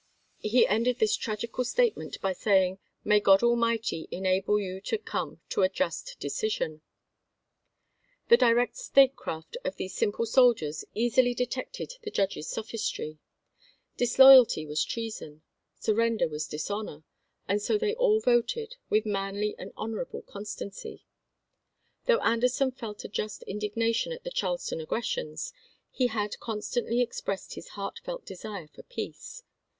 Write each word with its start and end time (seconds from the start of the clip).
He 0.39 0.65
ended 0.65 0.97
this 0.97 1.15
tragical 1.15 1.63
state 1.63 1.93
suraterand 1.93 1.97
ment 1.97 2.21
by 2.21 2.33
saying, 2.33 2.79
'May 3.03 3.19
God 3.19 3.43
Almighty 3.43 4.07
enable 4.09 4.59
you 4.59 4.81
p. 4.81 4.81
ios.' 4.81 4.85
to 4.89 4.97
come 4.97 5.41
to 5.49 5.61
a 5.61 5.69
just 5.69 6.19
decision.'" 6.19 6.81
The 8.29 8.35
direct 8.35 8.77
statecraft 8.77 9.57
of 9.63 9.75
these 9.75 9.93
simple 9.93 10.25
soldiers 10.25 10.83
eas 10.95 11.11
Foster, 11.11 11.21
Re 11.21 11.27
ily 11.27 11.33
detected 11.35 11.93
the 12.01 12.09
judge's 12.09 12.47
sophistry. 12.49 13.19
Disloyalty 13.95 14.65
was 14.65 14.79
S^e 14.83 14.87
colfl 14.87 14.91
treason. 14.91 15.41
Surrender 15.77 16.27
was 16.27 16.47
dishonor. 16.47 17.03
And 17.47 17.61
so 17.61 17.77
they 17.77 17.93
all 17.93 18.19
wSfSo 18.21 18.25
voted, 18.25 18.75
with 18.89 19.05
manly 19.05 19.53
and 19.59 19.71
honorable 19.77 20.23
constancy. 20.23 20.93
rp. 20.95 20.95
m.' 20.95 21.03
Though 22.07 22.23
Anderson 22.23 22.71
felt 22.71 23.03
a 23.03 23.07
just 23.07 23.43
indignation 23.43 24.11
at 24.11 24.23
the 24.23 24.31
Charleston 24.31 24.81
aggressions, 24.81 25.53
he 25.91 26.07
had 26.07 26.39
constantly 26.39 27.01
expressed 27.01 27.53
his 27.53 27.67
heartfelt 27.77 28.25
desire 28.25 28.67
for 28.67 28.81
peace. 28.81 29.43